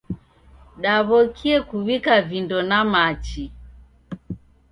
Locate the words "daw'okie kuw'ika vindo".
0.81-2.59